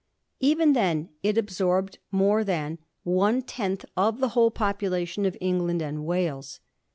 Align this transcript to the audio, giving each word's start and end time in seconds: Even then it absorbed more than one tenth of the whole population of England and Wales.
Even 0.39 0.73
then 0.73 1.09
it 1.21 1.37
absorbed 1.37 1.99
more 2.11 2.43
than 2.43 2.79
one 3.03 3.43
tenth 3.43 3.85
of 3.95 4.19
the 4.19 4.29
whole 4.29 4.49
population 4.49 5.27
of 5.27 5.37
England 5.39 5.79
and 5.79 6.07
Wales. 6.07 6.59